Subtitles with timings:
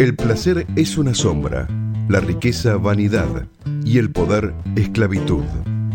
[0.00, 1.68] El placer es una sombra,
[2.08, 3.46] la riqueza vanidad
[3.84, 5.44] y el poder esclavitud.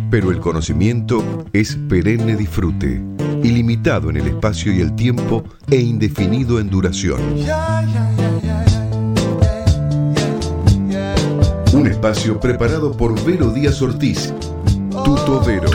[0.10, 3.04] Pero el conocimiento es perenne disfrute,
[3.44, 7.20] ilimitado en el espacio y el tiempo e indefinido en duración.
[11.74, 14.34] Un espacio preparado por Vero Díaz Ortiz,
[15.04, 15.70] Tuto Vero.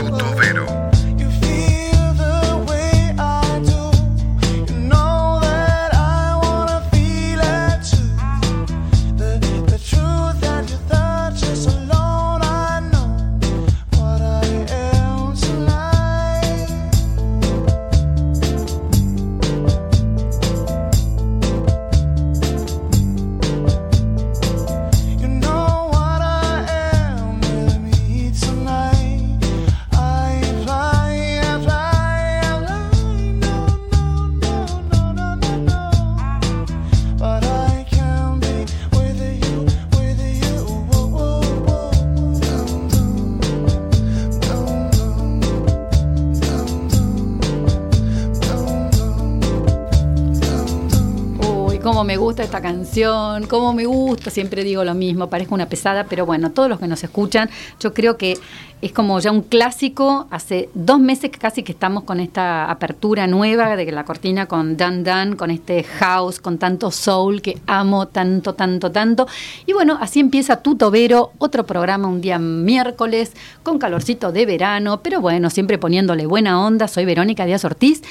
[52.43, 56.69] Esta canción, cómo me gusta, siempre digo lo mismo, parezco una pesada, pero bueno, todos
[56.69, 58.37] los que nos escuchan, yo creo que
[58.81, 63.75] es como ya un clásico, hace dos meses casi que estamos con esta apertura nueva
[63.75, 68.53] de la cortina con Dan Dan, con este house, con tanto soul que amo tanto,
[68.53, 69.27] tanto, tanto.
[69.65, 73.31] Y bueno, así empieza Tu Tobero, otro programa un día miércoles,
[73.63, 78.03] con calorcito de verano, pero bueno, siempre poniéndole buena onda, soy Verónica Díaz Ortiz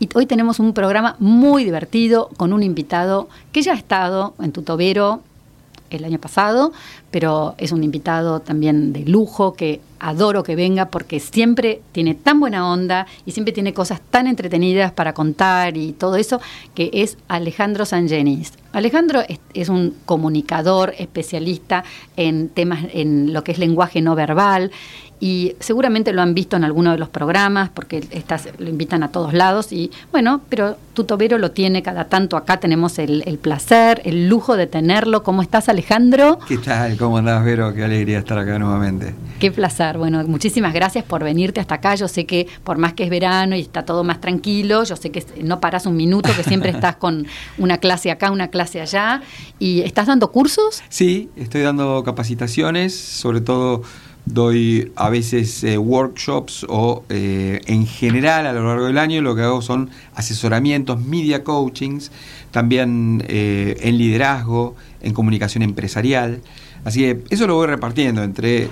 [0.00, 4.52] y hoy tenemos un programa muy divertido con un invitado que ya ha estado en
[4.52, 5.22] Tutobero
[5.90, 6.72] el año pasado,
[7.10, 12.40] pero es un invitado también de lujo que adoro que venga porque siempre tiene tan
[12.40, 16.40] buena onda y siempre tiene cosas tan entretenidas para contar y todo eso,
[16.74, 18.52] que es Alejandro Sangenis.
[18.72, 21.84] Alejandro es, es, un comunicador especialista
[22.16, 24.70] en temas, en lo que es lenguaje no verbal
[25.20, 29.08] y seguramente lo han visto en alguno de los programas porque estás, lo invitan a
[29.10, 34.02] todos lados y bueno, pero Tutobero lo tiene cada tanto acá, tenemos el, el, placer,
[34.04, 35.22] el lujo de tenerlo.
[35.22, 36.38] ¿Cómo estás Alejandro?
[36.48, 36.96] ¿Qué tal?
[36.96, 37.72] ¿Cómo andás Vero?
[37.72, 39.14] Qué alegría estar acá nuevamente.
[39.38, 43.04] Qué placer, bueno, muchísimas gracias por venirte hasta acá, yo sé que por más que
[43.04, 46.42] es verano y está todo más tranquilo, yo sé que no paras un minuto, que
[46.42, 47.26] siempre estás con
[47.58, 49.22] una clase acá, una clase allá
[49.58, 50.82] y ¿estás dando cursos?
[50.88, 53.82] Sí, estoy dando capacitaciones, sobre todo
[54.32, 59.34] doy a veces eh, workshops o eh, en general a lo largo del año lo
[59.34, 62.10] que hago son asesoramientos, media coachings,
[62.50, 66.40] también eh, en liderazgo, en comunicación empresarial.
[66.84, 68.68] Así que eso lo voy repartiendo entre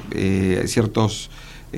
[0.67, 1.29] ciertos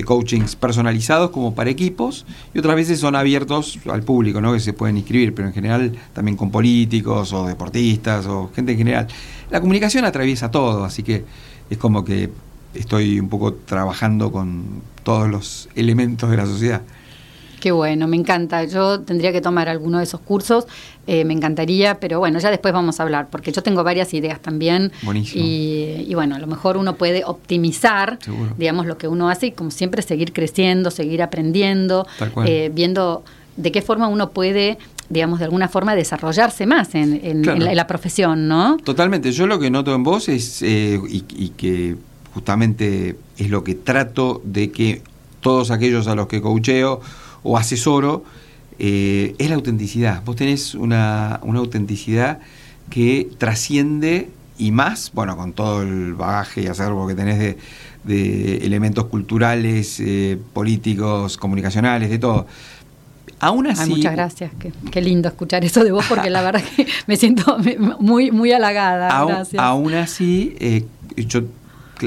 [0.05, 4.53] coachings personalizados como para equipos y otras veces son abiertos al público, ¿no?
[4.53, 8.77] que se pueden inscribir, pero en general también con políticos o deportistas o gente en
[8.77, 9.07] general.
[9.49, 11.25] La comunicación atraviesa todo, así que
[11.69, 12.29] es como que
[12.73, 16.81] estoy un poco trabajando con todos los elementos de la sociedad.
[17.59, 18.63] Qué bueno, me encanta.
[18.63, 20.65] Yo tendría que tomar alguno de esos cursos,
[21.07, 24.39] eh, me encantaría, pero bueno, ya después vamos a hablar, porque yo tengo varias ideas
[24.41, 24.93] también.
[25.01, 25.43] Buenísimo.
[25.43, 28.53] Y, y bueno, a lo mejor uno puede optimizar, Seguro.
[28.57, 32.47] digamos, lo que uno hace y como siempre seguir creciendo, seguir aprendiendo, Tal cual.
[32.47, 33.25] eh, viendo
[33.57, 34.77] de qué forma uno puede
[35.09, 37.57] digamos, de alguna forma desarrollarse más en, en, Claro.
[37.57, 38.77] en la, en la profesión, ¿no?
[38.77, 39.31] Totalmente.
[39.31, 41.95] Yo lo que noto en vos es, eh, y, y que
[42.33, 45.01] justamente es lo que trato de que
[45.41, 47.01] todos aquellos a los que coacheo
[47.43, 48.23] o asesoro,
[48.77, 50.23] eh, es la autenticidad.
[50.23, 52.39] Vos tenés una, una autenticidad
[52.89, 57.57] que trasciende y más, bueno, con todo el bagaje y acervo que tenés de,
[58.03, 62.47] de elementos culturales, eh, políticos, comunicacionales, de todo.
[63.41, 66.61] Aún así, Ay, muchas gracias, qué, qué lindo escuchar eso de vos, porque la verdad
[66.75, 67.57] que me siento
[67.99, 69.09] muy, muy halagada.
[69.09, 69.63] Aún, gracias.
[69.63, 70.85] aún así, eh,
[71.15, 71.43] yo,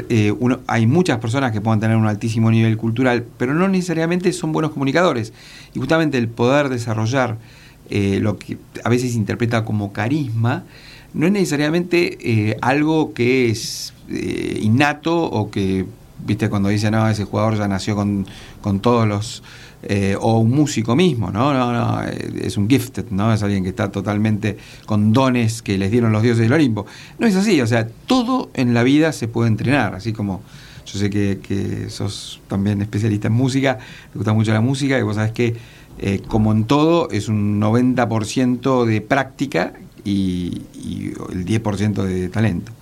[0.08, 0.34] eh,
[0.66, 4.72] hay muchas personas que pueden tener un altísimo nivel cultural, pero no necesariamente son buenos
[4.72, 5.32] comunicadores.
[5.74, 7.38] Y justamente el poder desarrollar
[7.90, 10.64] eh, lo que a veces se interpreta como carisma,
[11.14, 13.92] no es necesariamente eh, algo que es
[14.60, 15.86] innato o que,
[16.24, 18.26] viste, cuando dicen, no, ese jugador ya nació con,
[18.60, 19.42] con todos los...
[19.82, 21.52] eh, o un músico mismo, ¿no?
[21.52, 23.32] No, no, eh, es un gifted, ¿no?
[23.32, 26.86] Es alguien que está totalmente con dones que les dieron los dioses del Olimpo.
[27.18, 30.42] No es así, o sea, todo en la vida se puede entrenar, así como
[30.86, 33.78] yo sé que, que sos también especialista en música,
[34.12, 35.56] te gusta mucho la música, y vos sabés que,
[35.98, 39.72] eh, como en todo, es un 90% de práctica
[40.04, 42.72] y, y el 10% de talento.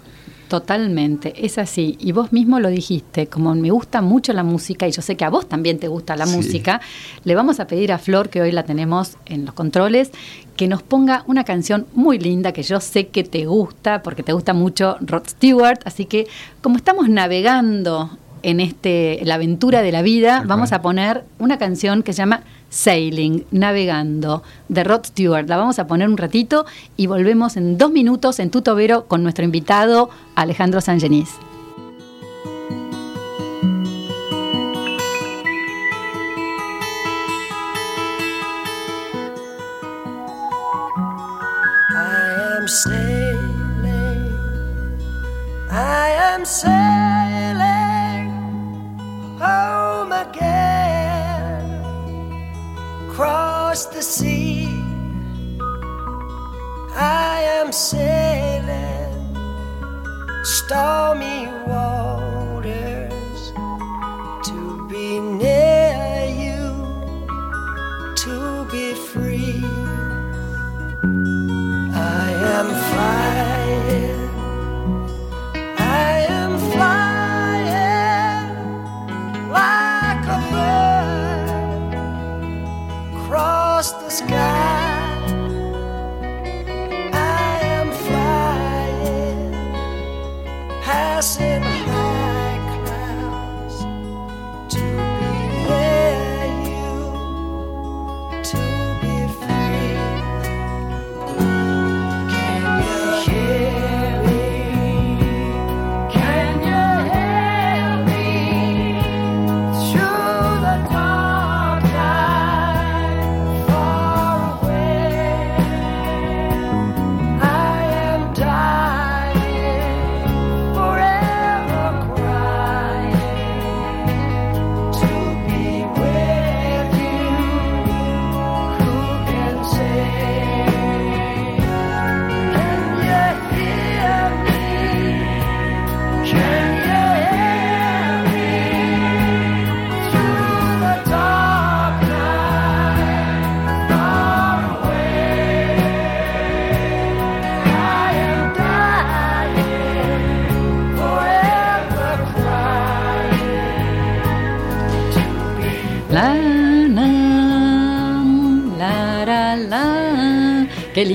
[0.50, 1.96] Totalmente, es así.
[2.00, 5.24] Y vos mismo lo dijiste, como me gusta mucho la música y yo sé que
[5.24, 6.80] a vos también te gusta la música,
[7.22, 10.10] le vamos a pedir a Flor, que hoy la tenemos en los controles,
[10.56, 14.32] que nos ponga una canción muy linda que yo sé que te gusta, porque te
[14.32, 15.78] gusta mucho Rod Stewart.
[15.84, 16.26] Así que
[16.62, 18.10] como estamos navegando
[18.42, 22.42] en este, la aventura de la vida, vamos a poner una canción que se llama
[22.70, 25.48] Sailing, Navegando, de Rod Stewart.
[25.48, 26.64] La vamos a poner un ratito
[26.96, 31.28] y volvemos en dos minutos en Tu Tobero con nuestro invitado Alejandro Sangenis.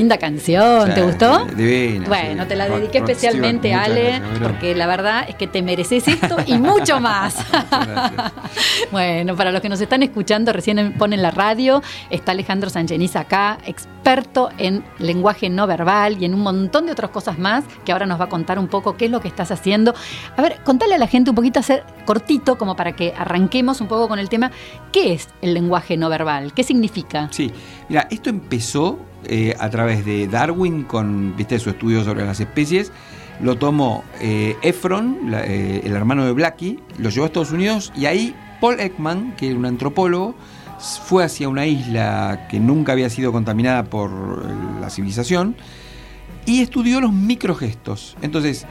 [0.05, 1.45] Linda canción, ¿te gustó?
[1.45, 2.49] divina, Bueno, sí.
[2.49, 6.07] te la dediqué Rod especialmente, Stewart, Ale, gracias, porque la verdad es que te mereces
[6.07, 7.35] esto y mucho más.
[8.91, 11.81] bueno, para los que nos están escuchando, recién ponen la radio,
[12.11, 17.09] está Alejandro Sangenis acá, experto en lenguaje no verbal y en un montón de otras
[17.09, 19.49] cosas más, que ahora nos va a contar un poco qué es lo que estás
[19.49, 19.95] haciendo.
[20.37, 23.87] A ver, contale a la gente un poquito, hacer cortito, como para que arranquemos un
[23.87, 24.51] poco con el tema.
[24.91, 26.53] ¿Qué es el lenguaje no verbal?
[26.53, 27.27] ¿Qué significa?
[27.31, 27.51] Sí,
[27.89, 32.91] mira, esto empezó eh, a través de Darwin con viste su estudio sobre las especies.
[33.41, 38.05] Lo tomó eh, Efron, eh, el hermano de Blackie, lo llevó a Estados Unidos y
[38.05, 40.35] ahí Paul Ekman, que era un antropólogo,
[40.79, 45.55] fue hacia una isla que nunca había sido contaminada por eh, la civilización
[46.45, 48.15] y estudió los microgestos.
[48.21, 48.65] Entonces,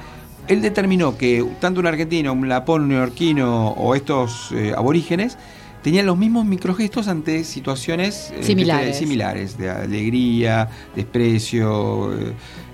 [0.48, 5.38] él determinó que tanto un argentino, un lapón, un neoyorquino o estos aborígenes
[5.84, 8.86] tenían los mismos microgestos ante situaciones eh, Similares.
[8.86, 12.12] de- similares, de alegría, desprecio,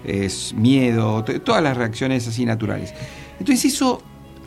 [0.05, 2.95] eh, miedo, to- todas las reacciones así naturales.
[3.39, 4.01] Entonces eso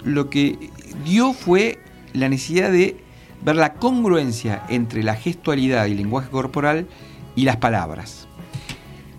[0.03, 0.57] lo que
[1.05, 1.77] dio fue
[2.13, 2.97] la necesidad de
[3.43, 6.87] ver la congruencia entre la gestualidad y el lenguaje corporal
[7.35, 8.27] y las palabras.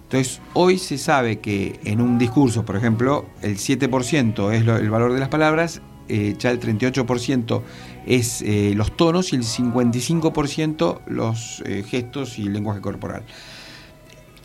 [0.04, 4.88] Entonces, hoy se sabe que en un discurso, por ejemplo, el 7% es lo- el
[4.88, 7.62] valor de las palabras, eh, ya el 38%
[8.06, 13.22] es eh, los tonos y el 55% los eh, gestos y el lenguaje corporal.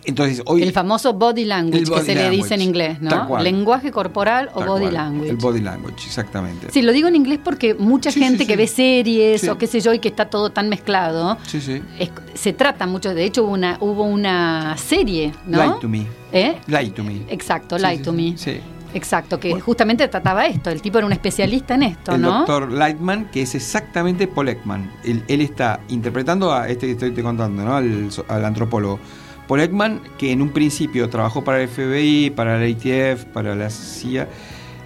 [0.05, 0.63] Entonces, hoy...
[0.63, 3.37] El famoso body language que se le dice en inglés, ¿no?
[3.39, 5.29] Lenguaje corporal o body cual, language.
[5.29, 6.67] El body language, exactamente.
[6.71, 8.57] Sí, lo digo en inglés porque mucha Sí, gente sí, que sí.
[8.57, 11.37] ve series o qué sé yo y que está todo tan mezclado,
[11.99, 15.61] es- se trata mucho, de hecho hubo una, hubo una serie, ¿no?
[15.63, 16.07] Lie to me.
[16.31, 16.55] ¿Eh?
[16.67, 17.21] Lie to me.
[17.29, 18.37] Exacto, Lie to Me.
[18.37, 18.61] Sí.
[18.93, 19.63] Exacto, que Bueno.
[19.65, 22.39] justamente trataba esto, el tipo era un especialista en esto, el ¿no?
[22.39, 24.91] doctor Lightman, que es exactamente Paul Ekman.
[25.03, 27.75] Él, él está interpretando a este que estoy te contando, ¿no?
[27.75, 28.99] Al, al antropólogo.
[29.47, 33.69] Paul Ekman, que en un principio trabajó para el FBI, para la ATF, para la
[33.69, 34.27] CIA,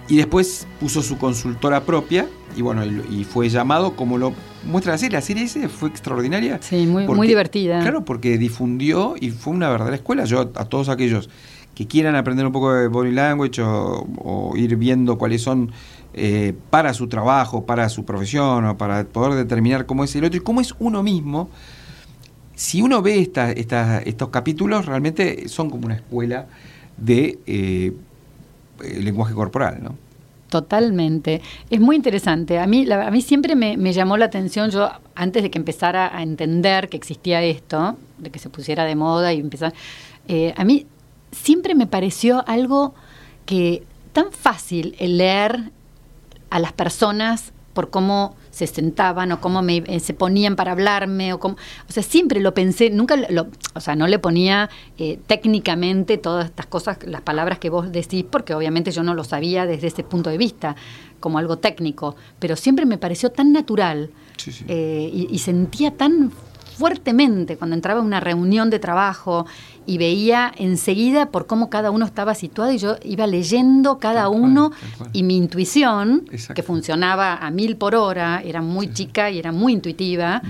[0.10, 4.34] y después puso su consultora propia, y bueno, y, y fue llamado, como lo
[4.66, 6.60] muestra la serie, la serie ese fue extraordinaria.
[6.62, 7.80] Sí, muy, Porque- muy divertida.
[7.82, 10.26] Claro, porque difundió y fue una verdadera escuela.
[10.26, 11.30] Yo a todos aquellos
[11.76, 15.72] que quieran aprender un poco de body language o, ir viendo cuáles son
[16.14, 20.38] eh, para su trabajo, para su profesión o para poder determinar cómo es el otro
[20.38, 21.50] y cómo es uno mismo,
[22.56, 26.46] si uno ve esta, estos capítulos, realmente son como una escuela
[26.98, 27.94] de eh,
[29.02, 29.96] lenguaje corporal, ¿no?
[30.50, 31.42] Totalmente.
[31.72, 32.60] Es muy interesante.
[32.60, 36.16] A mí, a mí siempre me, me llamó la atención, yo antes de que empezara
[36.16, 39.74] a entender que existía esto, de que se pusiera de moda y empezar,
[40.28, 40.86] eh, a mí
[41.34, 42.94] siempre me pareció algo
[43.46, 45.72] que tan fácil el leer
[46.50, 51.34] a las personas por cómo se sentaban o cómo me, eh, se ponían para hablarme
[51.34, 51.56] o cómo,
[51.90, 56.46] o sea, siempre lo pensé, nunca lo, o sea, no le ponía eh, técnicamente todas
[56.46, 60.04] estas cosas, las palabras que vos decís, porque obviamente yo no lo sabía desde ese
[60.04, 60.76] punto de vista,
[61.20, 64.66] como algo técnico, pero siempre me pareció tan natural Sí, sí.
[64.68, 66.32] eh, y, y sentía tan
[66.78, 69.46] fuertemente cuando entraba a una reunión de trabajo
[69.86, 74.32] y veía enseguida por cómo cada uno estaba situado y yo iba leyendo cada Tal
[74.32, 75.10] uno cual.
[75.14, 76.54] y mi intuición, Exacto.
[76.56, 80.42] que funcionaba a mil por hora, era muy chica y era muy intuitiva,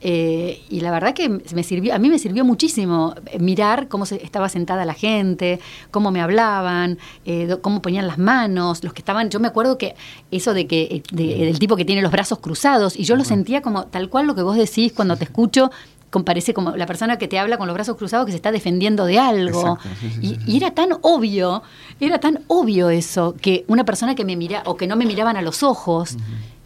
[0.00, 4.04] eh, y la verdad que me sirvió, a mí me sirvió muchísimo eh, mirar cómo
[4.04, 9.00] se, estaba sentada la gente, cómo me hablaban, eh, cómo ponían las manos, los que
[9.00, 9.94] estaban, yo me acuerdo que
[10.32, 13.62] eso de que de- del tipo que tiene los brazos cruzados, y yo lo sentía
[13.62, 15.70] como tal cual lo que vos decís cuando te escucho,
[16.12, 18.52] com- parece como la persona que te habla con los brazos cruzados que se está
[18.52, 19.60] defendiendo de algo.
[19.60, 21.62] Exacto, sí, sí, y, y era tan obvio,
[21.98, 25.36] era tan obvio eso, que una persona que me mira o que no me miraban
[25.36, 26.16] a los ojos,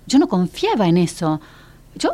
[0.06, 1.40] yo no confiaba en eso.
[1.98, 2.10] Yo,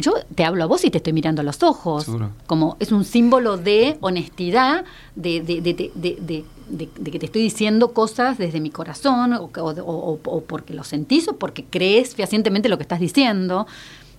[0.00, 2.06] yo te hablo a vos y te estoy mirando a los ojos.
[2.06, 2.30] Seguro.
[2.48, 7.18] Como es un símbolo de honestidad, de, de, de, de- de- de- de- de que
[7.20, 11.36] te estoy diciendo cosas desde mi corazón, o, o- o- o porque lo sentís, o
[11.36, 13.66] porque crees fehacientemente lo que estás diciendo.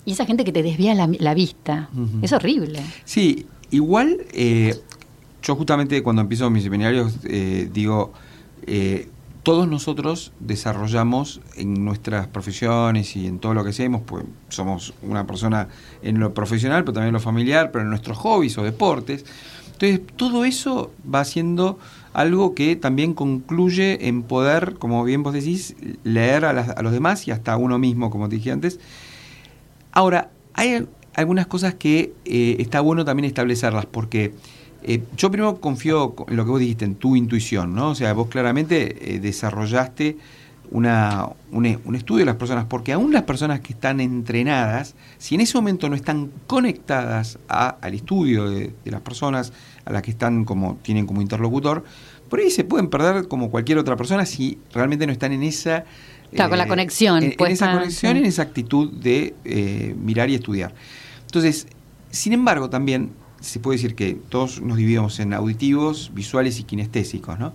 [0.06, 1.90] Y esa gente que te desvía la, la vista.
[2.22, 2.82] Es horrible.
[3.06, 4.76] Sí, igual eh,
[5.42, 8.12] yo justamente cuando empiezo mis seminarios eh, digo,
[8.68, 9.08] eh,
[9.44, 15.26] todos nosotros desarrollamos en nuestras profesiones y en todo lo que hacemos, pues somos una
[15.28, 15.68] persona
[16.02, 19.26] en lo profesional, pero también en lo familiar, pero en nuestros hobbies o deportes.
[19.74, 21.78] Entonces, todo eso va siendo
[22.14, 26.94] algo que también concluye en poder, como bien vos decís, leer a, las- a los
[26.94, 28.80] demás y hasta a uno mismo, como te dije antes,
[29.94, 34.34] Ahora, hay al- algunas cosas que eh, está bueno también establecerlas, porque
[34.82, 37.90] eh, yo primero confío en lo que vos dijiste, en tu intuición, ¿no?
[37.92, 40.18] O sea, vos claramente eh, desarrollaste
[40.72, 44.96] una, un, e- un estudio de las personas, porque aún las personas que están entrenadas,
[45.20, 49.54] si en ese momento no están conectadas a- al estudio de, de las personas
[49.86, 51.84] a las que están como, tienen como interlocutor,
[52.28, 55.86] por ahí se pueden perder como cualquier otra persona si realmente no están en esa
[56.34, 58.20] eh, Claro, con la conexión En, esa conexión, sí.
[58.20, 60.74] en esa actitud de eh, mirar y estudiar.
[61.26, 61.68] Entonces,
[62.12, 67.38] sin embargo, también se puede decir que todos nos dividimos en auditivos, visuales y kinestésicos,
[67.40, 67.54] ¿no?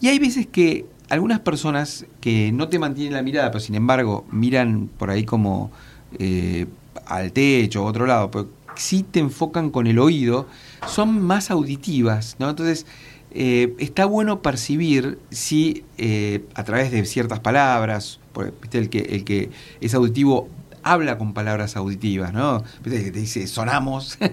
[0.00, 4.24] Y hay veces que algunas personas que no te mantienen la mirada, pero sin embargo
[4.30, 5.70] miran por ahí como
[6.18, 6.66] eh,
[7.06, 10.46] al techo o otro lado, pero sí te enfocan con el oído,
[10.86, 12.48] son más auditivas, ¿no?
[12.48, 12.86] Entonces,
[13.32, 18.78] eh, está bueno percibir si eh, a través de ciertas palabras, por- ¿viste?
[18.78, 20.48] El, que, el que es auditivo
[20.82, 22.62] habla con palabras auditivas, ¿no?
[22.82, 24.16] Te dice sonamos.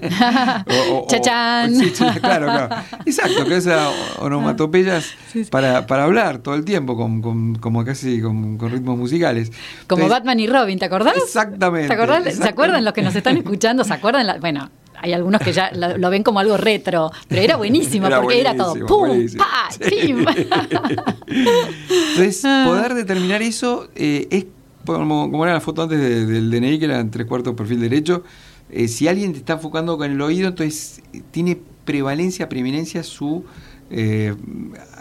[0.68, 1.76] O- o- o- Chachán.
[1.76, 2.76] sí, sí, claro, claro.
[3.06, 5.50] Exacto, que esas onomatopeyas Sí, sí.
[5.50, 9.52] para, para hablar todo el tiempo, con, con- como casi con, con ritmos musicales.
[9.88, 11.18] Como Entonces, Batman y Robin, ¿te acordás?
[11.18, 11.88] Exactamente.
[11.90, 12.34] ¿Te acordás?
[12.34, 13.84] ¿Se acuerdan los que nos están escuchando?
[13.84, 14.26] ¿Se acuerdan?
[14.28, 18.08] la- bueno, hay algunos que ya lo, lo ven como algo retro, pero era buenísimo
[18.08, 19.08] Era porque era todo ¡pum!
[19.10, 19.44] buenísimo.
[19.44, 19.70] ¡pa!
[19.90, 20.26] ¡pim!
[21.28, 22.66] Entonces, Ah.
[22.68, 24.46] poder determinar eso eh, es
[24.86, 27.80] como, como era la foto antes de- del DNI, que era en tres cuartos perfil
[27.82, 28.24] derecho.
[28.70, 33.46] eh, si alguien te está enfocando con el oído, entonces eh, tiene prevalencia, preeminencia su
[33.90, 34.36] eh,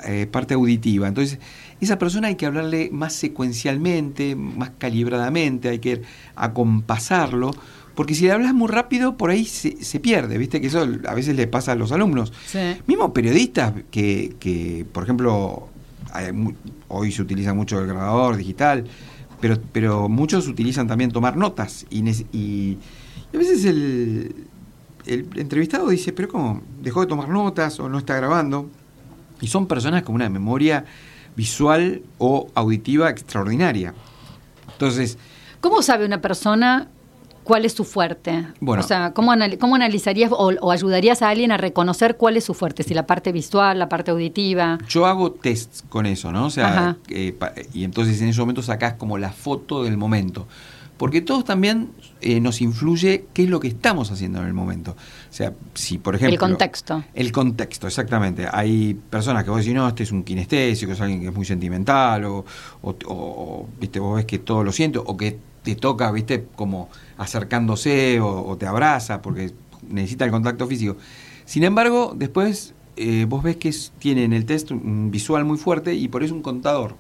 [0.07, 1.09] eh, parte auditiva.
[1.09, 1.41] Entonces,
[1.81, 6.03] esa persona hay que hablarle más secuencialmente, más calibradamente, hay que
[6.37, 7.51] acompasarlo.
[7.97, 10.61] Porque si le hablas muy rápido, por ahí se, se pierde, ¿viste?
[10.61, 12.33] Que eso a veces le pasa a los alumnos.
[12.47, 12.59] Sí.
[12.87, 15.69] Mismo periodistas que, que, por ejemplo,
[16.13, 16.31] hay
[16.89, 18.85] hoy se utiliza mucho el grabador digital,
[19.41, 21.87] pero, pero muchos utilizan también tomar notas.
[21.91, 22.77] Y, nece- y-
[23.33, 24.35] y a veces el,
[25.07, 26.61] el entrevistado dice, pero ¿cómo?
[26.83, 28.69] ¿Dejó de tomar notas o no está grabando?
[29.41, 30.85] Y son personas con una memoria
[31.35, 33.95] visual o auditiva extraordinaria.
[34.73, 35.19] Entonces,
[35.61, 36.89] ¿Cómo sabe una persona
[37.47, 38.45] cuál es su fuerte?
[38.61, 38.83] Bueno.
[38.83, 42.45] o sea, ¿cómo, anal- cómo analizarías o, o ayudarías a alguien a reconocer cuál es
[42.45, 42.83] su fuerte?
[42.83, 44.79] Si la parte visual, la parte auditiva.
[44.89, 46.47] Yo hago tests con eso, ¿no?
[46.47, 47.35] O sea, eh,
[47.73, 50.47] y entonces en ese momento sacás como la foto del momento.
[50.99, 51.91] porque todos también
[52.23, 54.93] eh, nos influye qué es lo que estamos haciendo en el momento.
[54.93, 56.33] O sea, si por ejemplo...
[56.33, 57.05] El contexto.
[57.13, 58.49] El contexto, exactamente.
[58.51, 61.45] Hay personas que vos decís, no, este es un kinestésico, es alguien que es muy
[61.45, 62.45] sentimental, o,
[62.81, 66.89] o- o, viste, vos ves que todo lo siente, o que te toca, viste, como
[67.19, 69.53] acercándose o, o te abraza porque
[69.89, 70.97] necesita el contacto físico.
[71.45, 75.59] Sin embargo, después eh, vos ves que es- tiene en el test un visual muy
[75.59, 76.97] fuerte y por eso un contador.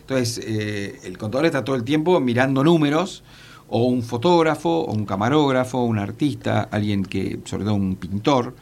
[0.00, 3.22] Entonces, eh, el contador está todo el tiempo mirando números,
[3.68, 8.54] o un fotógrafo, o un camarógrafo, un artista, alguien que, sobre todo un pintor,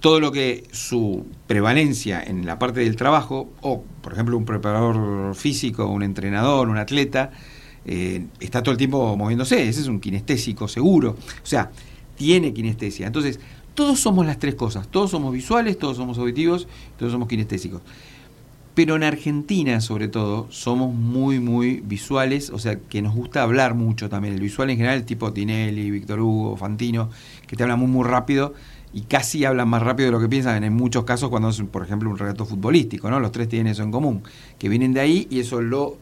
[0.00, 5.34] todo lo que su prevalencia en la parte del trabajo, o por ejemplo un preparador
[5.34, 7.30] físico, un entrenador, un atleta,
[7.86, 11.70] eh, está todo el tiempo moviéndose, ese es un kinestésico seguro, o sea,
[12.16, 13.06] tiene kinestesia.
[13.06, 13.38] Entonces,
[13.74, 16.66] todos somos las tres cosas, todos somos visuales, todos somos auditivos,
[16.98, 17.82] todos somos kinestésicos.
[18.74, 23.74] Pero en Argentina, sobre todo, somos muy, muy visuales, o sea, que nos gusta hablar
[23.74, 24.34] mucho también.
[24.34, 27.08] El visual en general, tipo Tinelli, Víctor Hugo, Fantino,
[27.46, 28.52] que te hablan muy, muy rápido
[28.92, 31.84] y casi hablan más rápido de lo que piensan en muchos casos cuando es, por
[31.84, 33.20] ejemplo, un relato futbolístico, ¿no?
[33.20, 34.22] Los tres tienen eso en común,
[34.58, 35.98] que vienen de ahí y eso lo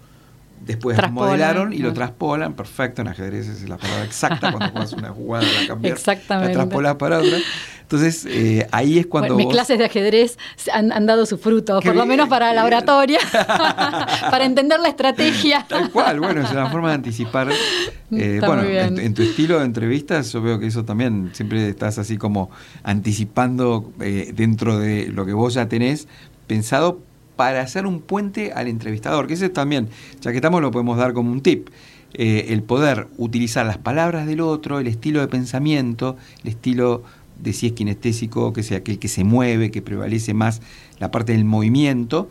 [0.66, 5.10] después modelaron y lo traspolan, perfecto, en ajedrez es la palabra exacta, cuando juegas una
[5.10, 6.54] jugada la cambias, Exactamente.
[6.54, 7.38] la traspolas para otra.
[7.82, 10.38] Entonces, eh, ahí es cuando Bueno, mis vos- clases de ajedrez
[10.72, 13.18] han, han dado su fruto, por lo menos para la oratoria,
[14.30, 15.64] para entender la estrategia.
[15.68, 17.50] Tal cual, bueno, es una forma de anticipar.
[17.50, 21.98] Eh, Está bueno, en tu estilo de entrevistas, yo veo que eso también siempre estás
[21.98, 22.50] así como
[22.84, 26.08] anticipando eh, dentro de lo que vos ya tenés
[26.46, 27.00] pensado
[27.36, 29.88] para hacer un puente al entrevistador, que ese también,
[30.20, 31.68] ya que estamos, lo podemos dar como un tip.
[32.16, 37.02] Eh, el poder utilizar las palabras del otro, el estilo de pensamiento, el estilo
[37.42, 40.62] de si es kinestésico, que sea aquel que se mueve, que prevalece más
[41.00, 42.28] la parte del movimiento,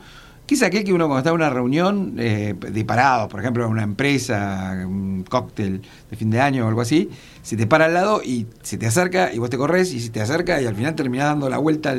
[0.59, 3.71] que aquel que uno cuando está en una reunión eh, de parados, por ejemplo, en
[3.71, 7.09] una empresa, un cóctel de fin de año o algo así,
[7.41, 10.09] se te para al lado y se te acerca y vos te corres y se
[10.09, 11.95] te acerca y al final terminás dando la vuelta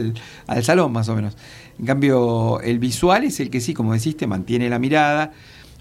[0.47, 1.37] al salón más o menos.
[1.79, 5.33] En cambio, el visual es el que sí, como deciste, mantiene la mirada.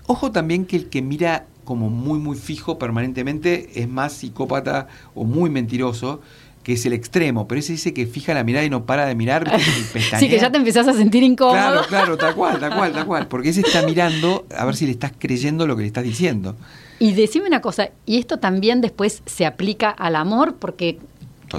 [0.07, 5.23] Ojo también que el que mira como muy muy fijo permanentemente es más psicópata o
[5.23, 6.21] muy mentiroso
[6.63, 9.15] que es el extremo, pero ese dice que fija la mirada y no para de
[9.15, 9.51] mirar,
[10.19, 11.55] Sí, que ya te empezás a sentir incómodo.
[11.55, 13.27] Claro, claro, tal cual, tal cual, tal cual.
[13.27, 16.55] Porque ese está mirando a ver si le estás creyendo lo que le estás diciendo.
[16.99, 20.99] Y decime una cosa, y esto también después se aplica al amor, porque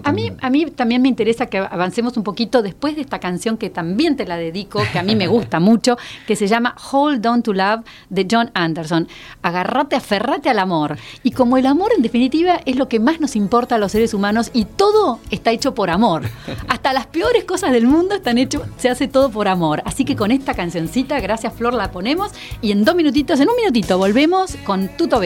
[0.02, 3.56] a mí, a mí también me interesa que avancemos un poquito después de esta canción
[3.56, 7.26] que también te la dedico, que a mí me gusta mucho, que se llama Hold
[7.26, 9.08] On to Love de John Anderson.
[9.42, 10.96] Agarrate, aferrate al amor.
[11.22, 14.14] Y como el amor en definitiva es lo que más nos importa a los seres
[14.14, 16.22] humanos y todo está hecho por amor.
[16.68, 19.82] Hasta las peores cosas del mundo están hechos, se hace todo por amor.
[19.84, 23.56] Así que con esta cancioncita, gracias Flor, la ponemos y en dos minutitos, en un
[23.56, 25.20] minutito, volvemos con Tuto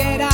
[0.00, 0.29] get out.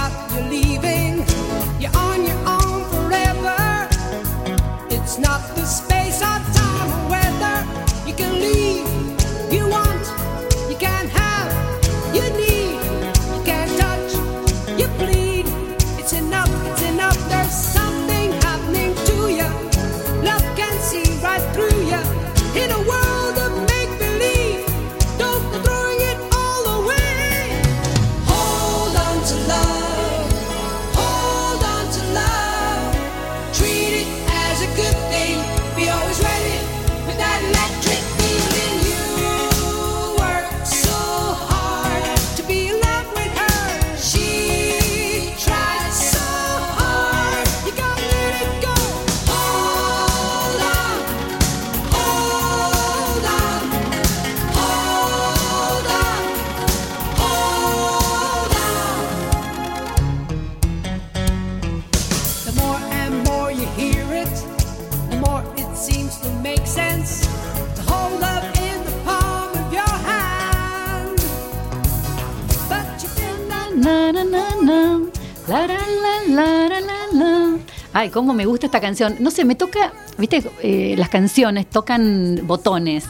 [78.07, 79.16] Ay, cómo me gusta esta canción.
[79.19, 83.05] No sé, me toca, viste, Eh, las canciones tocan botones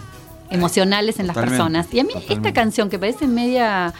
[0.51, 1.87] emocionales en las Totalmente, personas.
[1.93, 2.35] Y a mí totalmente.
[2.35, 3.93] esta canción que parece media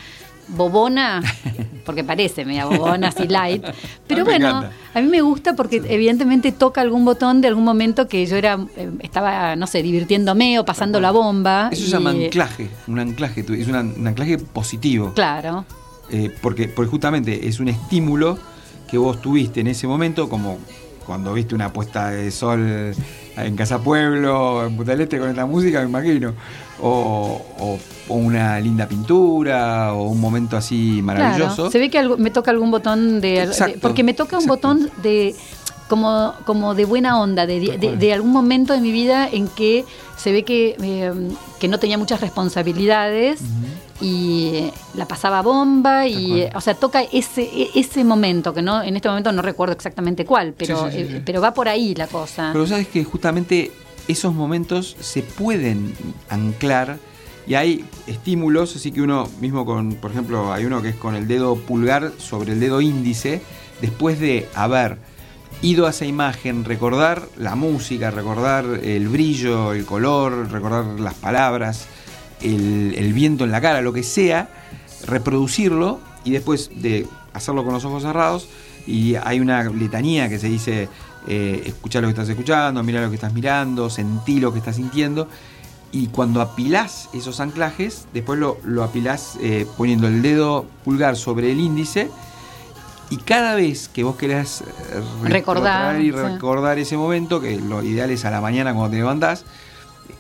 [0.49, 1.21] bobona,
[1.85, 3.65] porque parece media bobona, así light,
[4.07, 4.73] pero bueno, encanta.
[4.95, 8.57] a mí me gusta porque evidentemente toca algún botón de algún momento que yo era,
[8.77, 11.69] eh, estaba, no sé, divirtiéndome o pasando la bomba.
[11.73, 15.13] Eso se llama y- anclaje, un anclaje, es un anclaje positivo.
[15.15, 15.65] Claro.
[16.11, 18.39] Eh, porque, porque justamente es un estímulo
[18.89, 20.59] que vos tuviste en ese momento, como
[21.07, 22.93] cuando viste una puesta de sol
[23.37, 26.33] en Casa Pueblo, en Putalete con esta música, me imagino,
[26.81, 31.55] o, o- o una linda pintura, o un momento así maravilloso.
[31.57, 34.37] Claro, se ve que algo- me toca algún botón de, Exacto, de- porque me toca
[34.37, 34.69] un exacto.
[34.69, 35.35] botón de
[35.89, 39.85] como como de buena onda de, de- de algún momento de mi vida en que
[40.17, 41.13] se ve que, eh,
[41.61, 43.41] que no tenía muchas responsabilidades
[44.01, 48.95] y la pasaba bomba y o sea toca ese e- ese momento que no en
[48.97, 51.17] este momento no recuerdo exactamente cuál pero Sí, sí, sí, sí.
[51.17, 53.73] eh, pero va por ahí la cosa Pero sabes que justamente
[54.09, 55.95] esos momentos se pueden
[56.29, 56.99] anclar
[57.49, 61.15] y hay estímulos, así que uno mismo con, por ejemplo, hay uno que es con
[61.15, 63.41] el dedo pulgar sobre el dedo índice,
[63.81, 64.99] después de haber
[65.63, 71.87] ido a esa imagen, recordar la música, recordar el brillo, el color, recordar las palabras,
[72.41, 74.49] el, el viento en la cara, lo que sea,
[75.07, 78.49] reproducirlo y después de hacerlo con los ojos cerrados
[78.87, 80.89] y hay una letanía que se dice
[81.27, 84.77] eh, escuchar lo que estás escuchando, mirar lo que estás mirando, sentir lo que estás
[84.77, 85.29] sintiendo
[85.93, 91.53] y cuando apilás esos anclajes, después lo, lo apilás eh, poniendo el dedo pulgar sobre
[91.53, 92.11] el índice
[93.09, 94.65] y cada vez que vos querés eh,
[95.23, 96.11] Recordar, y sí.
[96.11, 99.45] recordar ese momento, que lo ideal es a la mañana cuando te levantás,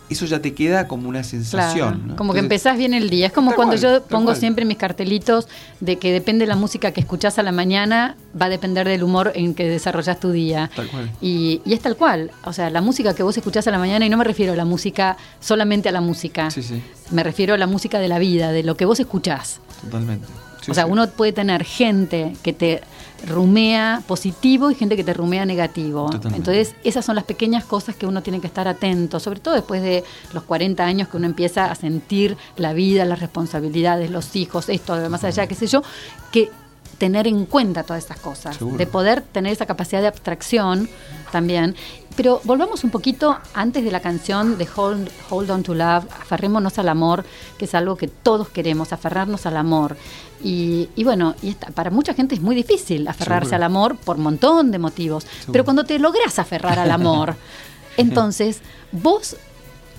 [0.09, 1.95] eso ya te queda como una sensación.
[1.95, 2.16] Claro, ¿no?
[2.16, 3.27] como que empezás bien el día.
[3.27, 4.37] Es como cuando cual, yo pongo cual.
[4.37, 5.49] siempre mis cartelitos
[5.81, 9.03] de que depende de la música que escuchás a la mañana, va a depender del
[9.03, 10.71] humor en que desarrollás tu día.
[10.77, 11.11] Tal cual.
[11.21, 12.31] Y, y es tal cual.
[12.45, 14.57] O sea, la música que vos escuchás a la mañana, y no me refiero a
[14.57, 18.19] la música solamente a la música, Sí, sí, me refiero a la música de la
[18.19, 19.61] vida, de lo que vos escuchás.
[19.83, 20.27] totalmente.
[20.62, 22.81] Sí, o sea, uno puede tener gente que te
[23.27, 26.07] rumea positivo y gente que te rumea negativo.
[26.07, 26.37] Totalmente.
[26.37, 29.83] Entonces, esas son las pequeñas cosas que uno tiene que estar atento, sobre todo después
[29.83, 34.69] de los 40 años que uno empieza a sentir la vida, las responsabilidades, los hijos,
[34.69, 35.83] esto, más allá, qué sé yo,
[36.31, 36.51] que
[36.99, 38.77] tener en cuenta todas esas cosas, Seguro.
[38.77, 40.88] de poder tener esa capacidad de abstracción
[41.33, 41.75] también.
[42.16, 46.79] Pero volvamos un poquito antes de la canción de Hold, Hold On to Love, aferrémonos
[46.79, 47.25] al amor,
[47.59, 49.99] que es algo que todos queremos, aferrarnos al amor.
[50.42, 53.57] Y, y bueno, y esta- para mucha gente es muy difícil aferrarse Seguro.
[53.57, 55.27] al amor por un montón de motivos.
[55.53, 57.37] Pero cuando te logras aferrar al amor,
[57.99, 58.61] entonces
[58.92, 59.37] vos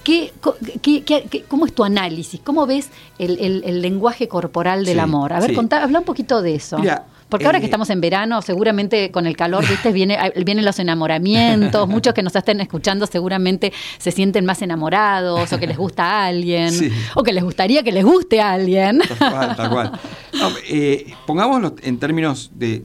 [0.08, 2.40] ¿Qué, co- qué- qué- qué- ¿Cómo es tu análisis?
[2.42, 2.90] ¿Cómo ves
[3.20, 5.34] el, el- el lenguaje corporal del Sí, amor?
[5.34, 5.56] A ver, sí.
[5.56, 6.80] contá, habla un poquito de eso.
[6.80, 10.64] Mira, Porque ahora eh, que estamos en verano, seguramente con el calor, viste, viene, vienen
[10.64, 11.90] los enamoramientos.
[11.90, 16.26] Muchos que nos estén escuchando seguramente se sienten más enamorados o que les gusta a
[16.28, 16.90] alguien Sí.
[17.16, 19.02] o que les gustaría que les guste a alguien.
[19.20, 19.92] Tal cual, tal cual.
[20.40, 22.84] No, eh, pongámoslo en términos de,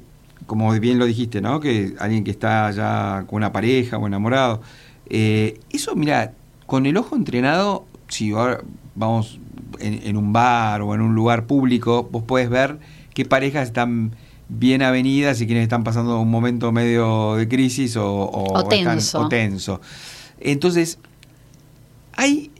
[0.49, 1.61] como bien lo dijiste, ¿no?
[1.61, 4.61] Que alguien que está ya con una pareja o enamorado.
[5.09, 6.33] Eh, eso, mira,
[6.73, 8.63] con el ojo entrenado, si ahora
[8.95, 9.39] vamos
[9.79, 12.79] en, en un bar o en un lugar público, vos podés ver
[13.13, 14.13] qué parejas están
[14.49, 18.97] bien avenidas y quienes están pasando un momento medio de crisis o, o- O están-
[18.97, 19.21] tenso.
[19.21, 19.81] o tenso.
[20.41, 20.99] Entonces,
[22.15, 22.51] hay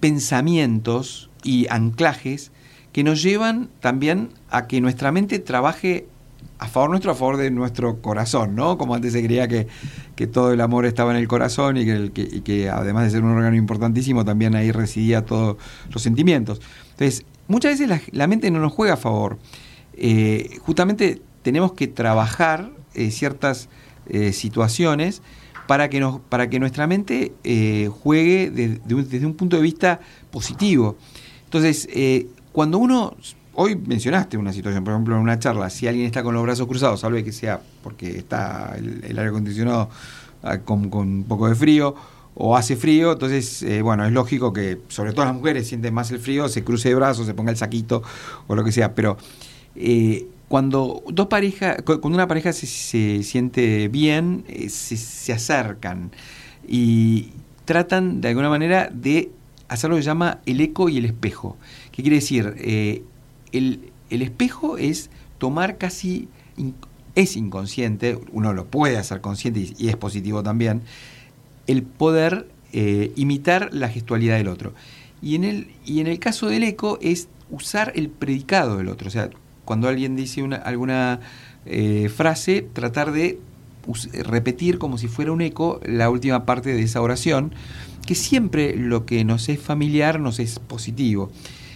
[0.00, 2.52] pensamientos y anclajes
[2.92, 6.06] que nos llevan también a que nuestra mente trabaje
[6.64, 8.78] a favor nuestro, a favor de nuestro corazón, ¿no?
[8.78, 9.66] Como antes se creía que,
[10.16, 13.56] que todo el amor estaba en el corazón y que, además de ser un órgano
[13.56, 15.56] importantísimo, también ahí residía todos
[15.92, 16.60] los sentimientos.
[16.90, 19.38] Entonces, muchas veces la, mente no nos juega a favor.
[19.94, 23.68] Eh, justamente tenemos que trabajar eh, ciertas
[24.08, 25.22] eh, situaciones
[25.66, 27.32] para que, nos, para que nuestra mente
[28.02, 30.00] juegue desde un punto de vista
[30.30, 30.96] positivo.
[31.44, 31.88] Entonces,
[32.52, 33.16] cuando uno,
[33.54, 36.66] hoy mencionaste una situación, por ejemplo, en una charla, si alguien está con los brazos
[36.66, 39.90] cruzados, salve que sea porque está el, el aire acondicionado
[40.42, 41.94] ah, con, un poco de frío
[42.34, 46.10] o hace frío, entonces, eh, bueno, es lógico que, sobre todo las mujeres, sienten más
[46.10, 48.02] el frío, se cruce de brazos, se ponga el saquito
[48.48, 49.16] o lo que sea, pero
[49.76, 56.10] eh, cuando dos parejas, cu- cuando una pareja se, siente bien, eh, se, se acercan
[56.66, 57.28] y
[57.66, 59.30] tratan de alguna manera de
[59.68, 61.56] hacer lo que se llama el eco y el espejo.
[61.92, 62.54] ¿Qué quiere decir?
[63.58, 66.28] El, espejo es tomar casi,
[67.14, 70.82] es inconsciente, uno lo puede hacer consciente y, es positivo también,
[71.66, 74.72] el poder eh, imitar la gestualidad del otro.
[75.22, 79.08] Y en, el, y en el caso del eco es usar el predicado del otro.
[79.08, 79.30] O sea,
[79.64, 81.20] cuando alguien dice una, alguna
[81.66, 83.38] eh, frase, tratar de
[84.24, 87.52] repetir como si fuera un eco la última parte de esa oración,
[88.06, 91.30] que siempre lo que nos es familiar nos es positivo.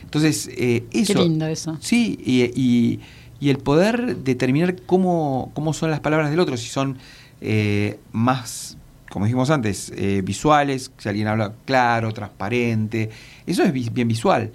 [0.08, 1.12] Entonces, eh, eso...
[1.12, 1.76] Qué lindo eso.
[1.80, 3.00] Sí, y, y-
[3.40, 6.96] y el poder determinar cómo, cómo son las palabras del otro, si son
[7.42, 8.78] eh, más,
[9.10, 13.10] como dijimos antes, eh, visuales, si alguien habla claro, transparente,
[13.46, 14.50] eso es bien visual.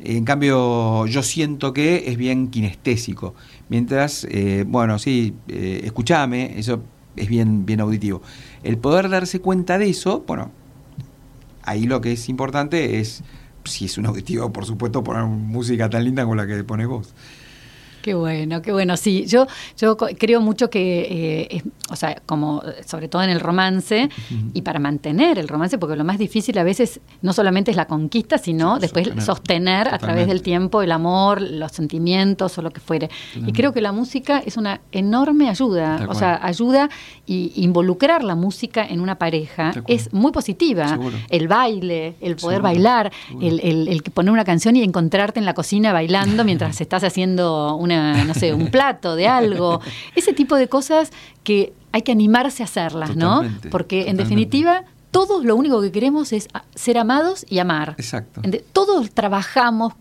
[0.00, 3.34] En cambio, yo siento que es bien kinestésico.
[3.68, 6.82] Mientras, eh, bueno, sí, eh, escuchame, eso
[7.16, 8.20] es bien, bien auditivo.
[8.64, 10.50] El poder darse cuenta de eso, bueno,
[11.62, 13.22] ahí lo que es importante es,
[13.64, 17.14] si es un auditivo, por supuesto, poner música tan linda como la que pones vos.
[18.04, 18.98] Qué bueno, qué bueno.
[18.98, 19.46] Sí, yo,
[19.78, 24.10] yo creo mucho que, eh, es- o sea, como sobre todo en el romance,
[24.52, 27.86] y para mantener el romance, porque lo más difícil a veces no solamente es la
[27.86, 29.24] conquista, sino después sostener.
[29.24, 33.08] sostener, a través del tiempo el amor, los sentimientos o lo que fuere.
[33.46, 36.48] Y creo que la música es una enorme ayuda, Tal o sea, cual.
[36.50, 36.90] ayuda
[37.26, 39.96] y involucrar la música en una pareja Tal cual.
[39.96, 40.88] es muy positiva.
[40.88, 41.16] Seguro.
[41.30, 43.46] El baile, el poder Seguro, bailar, seguro.
[43.46, 47.93] el, el- poner una canción y encontrarte en la cocina bailando mientras estás haciendo una,
[47.96, 49.80] no sé, un plato de algo.
[50.14, 51.10] Ese tipo de cosas
[51.42, 53.36] que hay que animarse a hacerlas, ¿no?
[53.36, 57.94] Totalmente, Porque en definitiva todos lo único que queremos es ser amados y amar.
[57.98, 58.42] Exacto.
[58.72, 59.92] Todos trabajamos.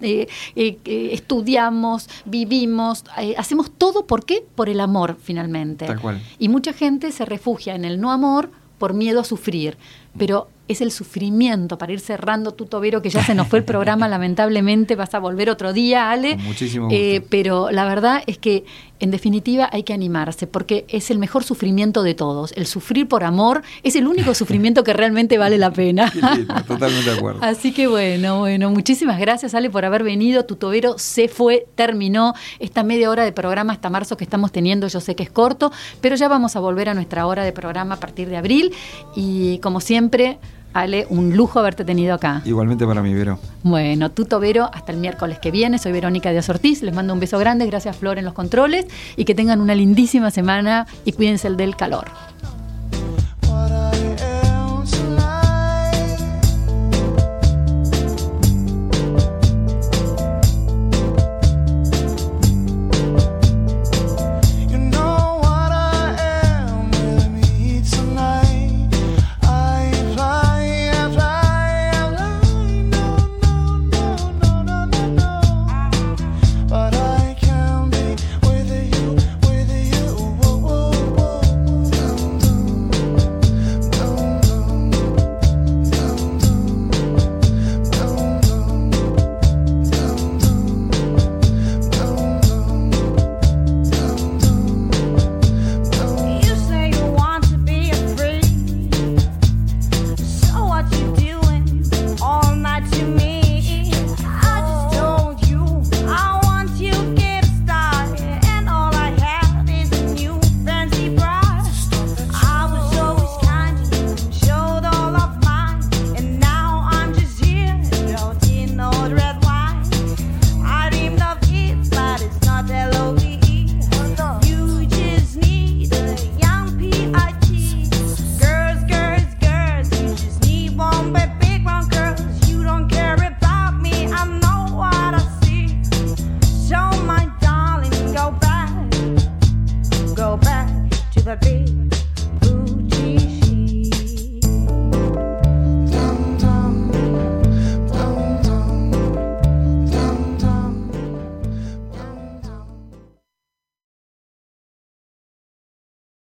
[0.00, 3.02] eh, eh, eh, estudiamos, vivimos,
[3.36, 4.44] hacemos todo, ¿por qué?
[4.54, 5.86] Por el amor, finalmente.
[5.86, 6.20] Tal cual.
[6.38, 9.78] Y mucha gente se refugia en el no amor por miedo a sufrir.
[10.18, 13.64] Pero es el sufrimiento, para ir cerrando tu tobero, que ya se nos fue el
[13.64, 16.36] programa, lamentablemente, vas a volver otro día, Ale.
[16.36, 17.26] Muchísimo Eh, gusto.
[17.30, 18.64] pero la verdad es que,
[19.00, 22.52] en definitiva, hay que animarse, porque es el mejor sufrimiento de todos.
[22.56, 26.12] El sufrir por amor es el único sufrimiento que realmente vale la pena.
[26.14, 27.40] Lindo, totalmente de acuerdo.
[27.42, 30.44] Así que bueno, bueno, muchísimas gracias Ale por haber venido.
[30.44, 34.88] Tu tobero se fue, terminó esta media hora de programa hasta marzo que estamos teniendo.
[34.88, 37.94] Yo sé que es corto, pero ya vamos a volver a nuestra hora de programa
[37.94, 38.72] a partir de abril.
[39.14, 40.38] Y como siempre,
[40.74, 42.42] Ale, un lujo haberte tenido acá.
[42.44, 43.38] Igualmente para mí, Vero.
[43.62, 45.78] Bueno, tu tobero hasta el miércoles que viene.
[45.78, 46.82] Soy Verónica Díaz Ortiz.
[46.82, 47.66] Les mando un beso grande.
[47.66, 48.86] Gracias, Flor, en los controles.
[49.16, 52.08] Y que tengan una lindísima semana y cuídense del calor.